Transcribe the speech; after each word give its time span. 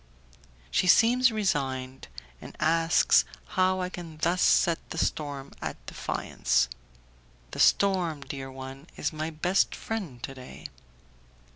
She 0.71 0.87
seems 0.87 1.31
resigned, 1.31 2.07
and 2.41 2.57
asks 2.59 3.23
how 3.49 3.81
I 3.81 3.89
can 3.89 4.17
thus 4.17 4.41
set 4.41 4.79
the 4.89 4.97
storm 4.97 5.51
at 5.61 5.85
defiance. 5.85 6.67
"The 7.51 7.59
storm, 7.59 8.21
dear 8.21 8.51
one, 8.51 8.87
is 8.97 9.13
my 9.13 9.29
best 9.29 9.75
friend 9.75 10.23
to 10.23 10.33
day." 10.33 10.65